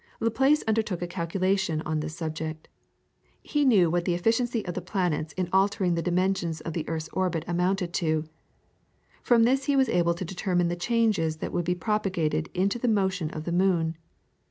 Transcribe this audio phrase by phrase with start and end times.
[0.19, 2.67] Laplace undertook a calculation on this subject.
[3.43, 7.07] He knew what the efficiency of the planets in altering the dimensions of the earth's
[7.13, 8.23] orbit amounted to;
[9.21, 12.87] from this he was able to determine the changes that would be propagated into the
[12.87, 13.95] motion of the moon.